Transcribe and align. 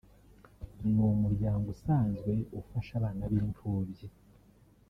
ni 0.93 1.01
umuryango 1.15 1.65
usanzwe 1.75 2.31
ufasha 2.59 2.91
abana 2.99 3.23
b’imfubyi 3.31 4.07